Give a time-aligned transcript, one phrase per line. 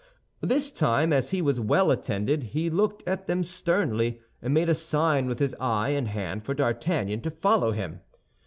[0.41, 4.73] This time, as he was well attended, he looked at them sternly, and made a
[4.73, 7.99] sign with his eye and hand for D'Artagnan to follow him.